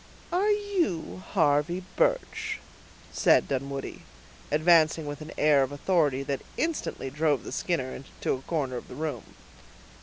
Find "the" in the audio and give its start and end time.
7.43-7.51, 8.87-8.95